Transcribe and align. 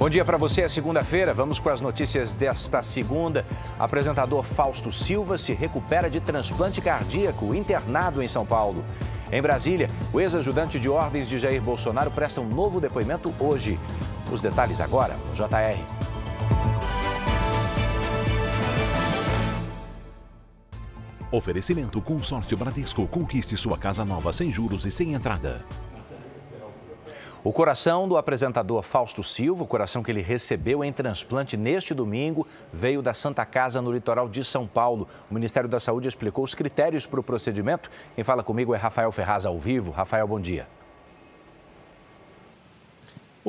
Bom 0.00 0.08
dia 0.08 0.24
para 0.24 0.38
você, 0.38 0.62
é 0.62 0.68
segunda-feira. 0.68 1.34
Vamos 1.34 1.60
com 1.60 1.68
as 1.68 1.82
notícias 1.82 2.34
desta 2.34 2.82
segunda. 2.82 3.44
Apresentador 3.78 4.42
Fausto 4.42 4.90
Silva 4.90 5.36
se 5.36 5.52
recupera 5.52 6.08
de 6.08 6.20
transplante 6.20 6.80
cardíaco 6.80 7.54
internado 7.54 8.22
em 8.22 8.26
São 8.26 8.46
Paulo. 8.46 8.82
Em 9.30 9.42
Brasília, 9.42 9.88
o 10.10 10.18
ex-ajudante 10.18 10.80
de 10.80 10.88
ordens 10.88 11.28
de 11.28 11.38
Jair 11.38 11.60
Bolsonaro 11.60 12.10
presta 12.10 12.40
um 12.40 12.48
novo 12.48 12.80
depoimento 12.80 13.30
hoje. 13.38 13.78
Os 14.32 14.40
detalhes 14.40 14.80
agora 14.80 15.18
no 15.28 15.34
JR. 15.34 15.84
Oferecimento 21.30 22.00
Consórcio 22.00 22.56
Bradesco. 22.56 23.06
Conquiste 23.06 23.54
sua 23.54 23.76
casa 23.76 24.02
nova 24.02 24.32
sem 24.32 24.50
juros 24.50 24.86
e 24.86 24.90
sem 24.90 25.12
entrada. 25.12 25.62
O 27.42 27.54
coração 27.54 28.06
do 28.06 28.18
apresentador 28.18 28.82
Fausto 28.82 29.22
Silva, 29.22 29.64
o 29.64 29.66
coração 29.66 30.02
que 30.02 30.10
ele 30.10 30.20
recebeu 30.20 30.84
em 30.84 30.92
transplante 30.92 31.56
neste 31.56 31.94
domingo, 31.94 32.46
veio 32.70 33.00
da 33.00 33.14
Santa 33.14 33.46
Casa 33.46 33.80
no 33.80 33.90
litoral 33.90 34.28
de 34.28 34.44
São 34.44 34.66
Paulo. 34.66 35.08
O 35.30 35.32
Ministério 35.32 35.66
da 35.66 35.80
Saúde 35.80 36.06
explicou 36.06 36.44
os 36.44 36.54
critérios 36.54 37.06
para 37.06 37.18
o 37.18 37.22
procedimento. 37.22 37.90
Quem 38.14 38.22
fala 38.22 38.42
comigo 38.42 38.74
é 38.74 38.78
Rafael 38.78 39.10
Ferraz 39.10 39.46
ao 39.46 39.58
vivo. 39.58 39.90
Rafael, 39.90 40.28
bom 40.28 40.38
dia. 40.38 40.68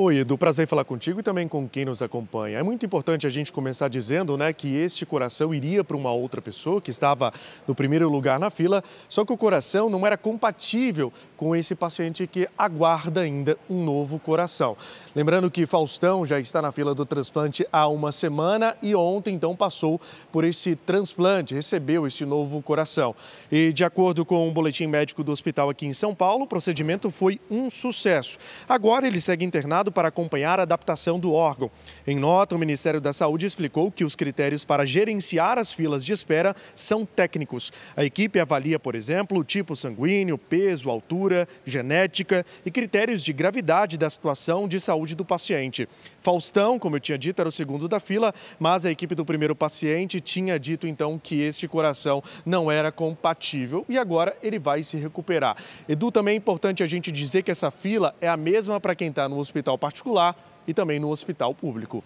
Oi, 0.03 0.17
Edu, 0.17 0.35
prazer 0.35 0.63
em 0.63 0.65
falar 0.65 0.83
contigo 0.83 1.19
e 1.19 1.23
também 1.23 1.47
com 1.47 1.69
quem 1.69 1.85
nos 1.85 2.01
acompanha. 2.01 2.57
É 2.57 2.63
muito 2.63 2.83
importante 2.83 3.27
a 3.27 3.29
gente 3.29 3.53
começar 3.53 3.87
dizendo 3.87 4.35
né, 4.35 4.51
que 4.51 4.75
este 4.75 5.05
coração 5.05 5.53
iria 5.53 5.83
para 5.83 5.95
uma 5.95 6.11
outra 6.11 6.41
pessoa 6.41 6.81
que 6.81 6.89
estava 6.89 7.31
no 7.67 7.75
primeiro 7.75 8.09
lugar 8.09 8.39
na 8.39 8.49
fila, 8.49 8.83
só 9.07 9.23
que 9.23 9.31
o 9.31 9.37
coração 9.37 9.91
não 9.91 10.03
era 10.03 10.17
compatível 10.17 11.13
com 11.37 11.55
esse 11.55 11.75
paciente 11.75 12.25
que 12.25 12.49
aguarda 12.57 13.21
ainda 13.21 13.55
um 13.69 13.83
novo 13.83 14.17
coração. 14.17 14.75
Lembrando 15.15 15.51
que 15.51 15.67
Faustão 15.67 16.25
já 16.25 16.39
está 16.39 16.63
na 16.63 16.71
fila 16.71 16.95
do 16.95 17.05
transplante 17.05 17.67
há 17.71 17.87
uma 17.87 18.11
semana 18.11 18.75
e 18.81 18.95
ontem 18.95 19.35
então 19.35 19.55
passou 19.55 20.01
por 20.31 20.43
esse 20.43 20.75
transplante, 20.75 21.53
recebeu 21.53 22.07
esse 22.07 22.25
novo 22.25 22.59
coração. 22.63 23.15
E 23.51 23.71
de 23.71 23.83
acordo 23.83 24.25
com 24.25 24.47
um 24.47 24.51
boletim 24.51 24.87
médico 24.87 25.23
do 25.23 25.31
hospital 25.31 25.69
aqui 25.69 25.85
em 25.85 25.93
São 25.93 26.15
Paulo, 26.15 26.45
o 26.45 26.47
procedimento 26.47 27.11
foi 27.11 27.39
um 27.51 27.69
sucesso. 27.69 28.39
Agora 28.67 29.05
ele 29.05 29.21
segue 29.21 29.45
internado 29.45 29.90
para 29.91 30.07
acompanhar 30.07 30.59
a 30.59 30.63
adaptação 30.63 31.19
do 31.19 31.33
órgão. 31.33 31.69
Em 32.07 32.15
nota, 32.15 32.55
o 32.55 32.59
Ministério 32.59 33.01
da 33.01 33.13
Saúde 33.13 33.45
explicou 33.45 33.91
que 33.91 34.03
os 34.03 34.15
critérios 34.15 34.63
para 34.63 34.85
gerenciar 34.85 35.57
as 35.57 35.73
filas 35.73 36.05
de 36.05 36.13
espera 36.13 36.55
são 36.75 37.05
técnicos. 37.05 37.71
A 37.95 38.03
equipe 38.03 38.39
avalia, 38.39 38.79
por 38.79 38.95
exemplo, 38.95 39.39
o 39.39 39.43
tipo 39.43 39.75
sanguíneo, 39.75 40.37
peso, 40.37 40.89
altura, 40.89 41.47
genética 41.65 42.45
e 42.65 42.71
critérios 42.71 43.23
de 43.23 43.33
gravidade 43.33 43.97
da 43.97 44.09
situação 44.09 44.67
de 44.67 44.79
saúde 44.79 45.15
do 45.15 45.25
paciente. 45.25 45.87
Faustão, 46.21 46.77
como 46.77 46.95
eu 46.95 46.99
tinha 46.99 47.17
dito, 47.17 47.39
era 47.41 47.49
o 47.49 47.51
segundo 47.51 47.87
da 47.87 47.99
fila, 47.99 48.33
mas 48.59 48.85
a 48.85 48.91
equipe 48.91 49.15
do 49.15 49.25
primeiro 49.25 49.55
paciente 49.55 50.21
tinha 50.21 50.59
dito 50.59 50.87
então 50.87 51.19
que 51.19 51.41
este 51.41 51.67
coração 51.67 52.23
não 52.45 52.71
era 52.71 52.91
compatível 52.91 53.85
e 53.89 53.97
agora 53.97 54.35
ele 54.41 54.59
vai 54.59 54.83
se 54.83 54.97
recuperar. 54.97 55.57
Edu, 55.87 56.11
também 56.11 56.33
é 56.33 56.37
importante 56.37 56.83
a 56.83 56.87
gente 56.87 57.11
dizer 57.11 57.43
que 57.43 57.51
essa 57.51 57.71
fila 57.71 58.15
é 58.21 58.27
a 58.27 58.37
mesma 58.37 58.79
para 58.79 58.95
quem 58.95 59.09
está 59.09 59.27
no 59.27 59.39
hospital 59.39 59.70
particular 59.77 60.35
e 60.67 60.73
também 60.73 60.99
no 60.99 61.09
hospital 61.09 61.53
público. 61.53 62.03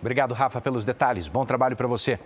Obrigado, 0.00 0.32
Rafa, 0.32 0.60
pelos 0.60 0.84
detalhes. 0.84 1.28
Bom 1.28 1.44
trabalho 1.44 1.76
para 1.76 1.86
você. 1.86 2.18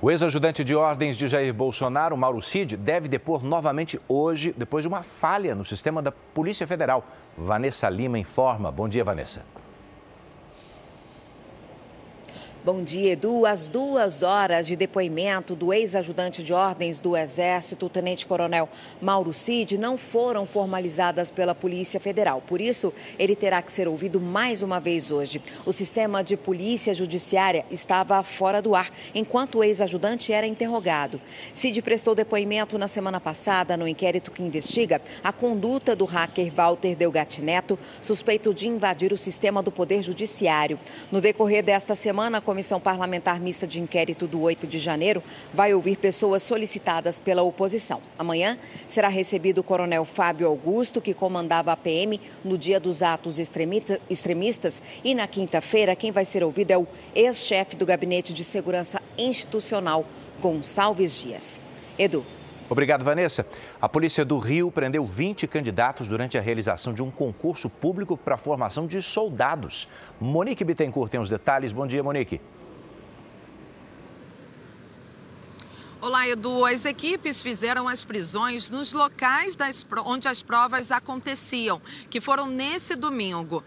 O 0.00 0.10
ex-ajudante 0.10 0.64
de 0.64 0.74
ordens 0.74 1.16
de 1.16 1.28
Jair 1.28 1.54
Bolsonaro, 1.54 2.16
Mauro 2.16 2.42
Cid, 2.42 2.76
deve 2.76 3.06
depor 3.06 3.44
novamente 3.44 4.00
hoje, 4.08 4.52
depois 4.56 4.82
de 4.82 4.88
uma 4.88 5.02
falha 5.02 5.54
no 5.54 5.64
sistema 5.64 6.02
da 6.02 6.10
Polícia 6.10 6.66
Federal. 6.66 7.04
Vanessa 7.38 7.88
Lima 7.88 8.18
informa. 8.18 8.72
Bom 8.72 8.88
dia, 8.88 9.04
Vanessa. 9.04 9.44
Bom 12.64 12.84
dia, 12.84 13.14
Edu. 13.14 13.44
As 13.44 13.66
duas 13.66 14.22
horas 14.22 14.68
de 14.68 14.76
depoimento 14.76 15.56
do 15.56 15.72
ex-ajudante 15.72 16.44
de 16.44 16.52
ordens 16.54 17.00
do 17.00 17.16
Exército, 17.16 17.88
tenente-coronel 17.88 18.68
Mauro 19.00 19.32
Cid, 19.32 19.76
não 19.76 19.98
foram 19.98 20.46
formalizadas 20.46 21.28
pela 21.28 21.56
Polícia 21.56 21.98
Federal. 21.98 22.40
Por 22.40 22.60
isso, 22.60 22.92
ele 23.18 23.34
terá 23.34 23.60
que 23.62 23.72
ser 23.72 23.88
ouvido 23.88 24.20
mais 24.20 24.62
uma 24.62 24.78
vez 24.78 25.10
hoje. 25.10 25.42
O 25.66 25.72
sistema 25.72 26.22
de 26.22 26.36
polícia 26.36 26.94
judiciária 26.94 27.66
estava 27.68 28.22
fora 28.22 28.62
do 28.62 28.76
ar, 28.76 28.92
enquanto 29.12 29.58
o 29.58 29.64
ex-ajudante 29.64 30.32
era 30.32 30.46
interrogado. 30.46 31.20
Cid 31.52 31.82
prestou 31.82 32.14
depoimento 32.14 32.78
na 32.78 32.86
semana 32.86 33.20
passada 33.20 33.76
no 33.76 33.88
inquérito 33.88 34.30
que 34.30 34.40
investiga 34.40 35.02
a 35.24 35.32
conduta 35.32 35.96
do 35.96 36.04
hacker 36.04 36.54
Walter 36.54 36.94
Delgatti 36.94 37.42
Neto, 37.42 37.76
suspeito 38.00 38.54
de 38.54 38.68
invadir 38.68 39.12
o 39.12 39.18
sistema 39.18 39.64
do 39.64 39.72
Poder 39.72 40.00
Judiciário. 40.00 40.78
No 41.10 41.20
decorrer 41.20 41.64
desta 41.64 41.96
semana, 41.96 42.40
Comissão 42.52 42.78
Parlamentar 42.78 43.40
Mista 43.40 43.66
de 43.66 43.80
Inquérito 43.80 44.26
do 44.26 44.42
8 44.42 44.66
de 44.66 44.78
janeiro 44.78 45.22
vai 45.54 45.72
ouvir 45.72 45.96
pessoas 45.96 46.42
solicitadas 46.42 47.18
pela 47.18 47.40
oposição. 47.42 48.02
Amanhã 48.18 48.58
será 48.86 49.08
recebido 49.08 49.62
o 49.62 49.64
coronel 49.64 50.04
Fábio 50.04 50.46
Augusto, 50.46 51.00
que 51.00 51.14
comandava 51.14 51.72
a 51.72 51.76
PM 51.78 52.20
no 52.44 52.58
dia 52.58 52.78
dos 52.78 53.02
atos 53.02 53.38
extremistas, 53.38 54.82
e 55.02 55.14
na 55.14 55.26
quinta-feira 55.26 55.96
quem 55.96 56.12
vai 56.12 56.26
ser 56.26 56.44
ouvido 56.44 56.72
é 56.72 56.76
o 56.76 56.86
ex-chefe 57.14 57.74
do 57.74 57.86
Gabinete 57.86 58.34
de 58.34 58.44
Segurança 58.44 59.00
Institucional, 59.16 60.04
Gonçalves 60.38 61.18
Dias. 61.18 61.58
Edu. 61.98 62.22
Obrigado, 62.72 63.04
Vanessa. 63.04 63.46
A 63.78 63.86
Polícia 63.86 64.24
do 64.24 64.38
Rio 64.38 64.70
prendeu 64.70 65.04
20 65.04 65.46
candidatos 65.46 66.08
durante 66.08 66.38
a 66.38 66.40
realização 66.40 66.94
de 66.94 67.02
um 67.02 67.10
concurso 67.10 67.68
público 67.68 68.16
para 68.16 68.36
a 68.36 68.38
formação 68.38 68.86
de 68.86 69.02
soldados. 69.02 69.86
Monique 70.18 70.64
Bittencourt 70.64 71.10
tem 71.10 71.20
os 71.20 71.28
detalhes. 71.28 71.70
Bom 71.70 71.86
dia, 71.86 72.02
Monique. 72.02 72.40
Olá, 76.00 76.26
Edu. 76.26 76.64
As 76.64 76.86
equipes 76.86 77.42
fizeram 77.42 77.86
as 77.86 78.04
prisões 78.04 78.70
nos 78.70 78.94
locais 78.94 79.54
das, 79.54 79.86
onde 80.06 80.26
as 80.26 80.42
provas 80.42 80.90
aconteciam, 80.90 81.78
que 82.08 82.22
foram 82.22 82.46
nesse 82.46 82.96
domingo. 82.96 83.62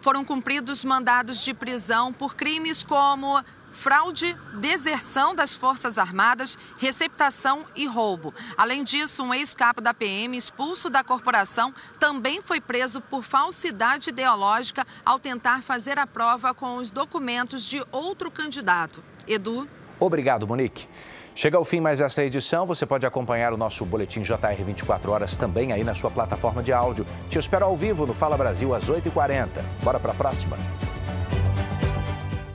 Foram 0.00 0.24
cumpridos 0.24 0.84
mandados 0.84 1.40
de 1.44 1.54
prisão 1.54 2.12
por 2.12 2.34
crimes 2.34 2.82
como 2.82 3.40
fraude, 3.72 4.36
deserção 4.54 5.34
das 5.34 5.54
Forças 5.54 5.98
Armadas, 5.98 6.56
receptação 6.78 7.64
e 7.74 7.86
roubo. 7.86 8.32
Além 8.56 8.84
disso, 8.84 9.22
um 9.22 9.34
ex-capo 9.34 9.80
da 9.80 9.92
PM, 9.92 10.36
expulso 10.36 10.88
da 10.88 11.02
corporação, 11.02 11.74
também 11.98 12.40
foi 12.40 12.60
preso 12.60 13.00
por 13.00 13.24
falsidade 13.24 14.10
ideológica 14.10 14.86
ao 15.04 15.18
tentar 15.18 15.62
fazer 15.62 15.98
a 15.98 16.06
prova 16.06 16.54
com 16.54 16.76
os 16.76 16.90
documentos 16.90 17.64
de 17.64 17.84
outro 17.90 18.30
candidato. 18.30 19.02
Edu. 19.26 19.68
Obrigado, 19.98 20.46
Monique. 20.46 20.88
Chega 21.34 21.56
ao 21.56 21.64
fim 21.64 21.80
mais 21.80 22.00
essa 22.00 22.22
edição. 22.22 22.66
Você 22.66 22.84
pode 22.84 23.06
acompanhar 23.06 23.52
o 23.52 23.56
nosso 23.56 23.84
boletim 23.86 24.20
JR 24.20 24.64
24 24.64 25.10
horas 25.10 25.36
também 25.36 25.72
aí 25.72 25.82
na 25.82 25.94
sua 25.94 26.10
plataforma 26.10 26.62
de 26.62 26.72
áudio. 26.72 27.06
Te 27.30 27.38
espero 27.38 27.64
ao 27.64 27.76
vivo 27.76 28.06
no 28.06 28.14
Fala 28.14 28.36
Brasil 28.36 28.74
às 28.74 28.90
8h40. 28.90 29.48
Bora 29.82 29.98
para 29.98 30.12
a 30.12 30.14
próxima? 30.14 30.58